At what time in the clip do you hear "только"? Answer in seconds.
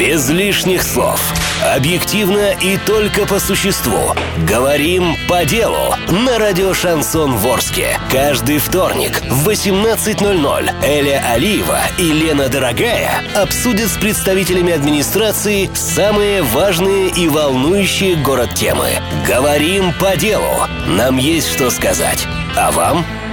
2.78-3.26